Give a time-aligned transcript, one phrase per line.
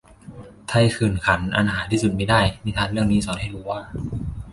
[0.67, 3.81] ไทยขื่นขัน อันหาที่สิ้นสุดมิได้ "นิทานเรื่องนี้สอนให้รู้ว่า"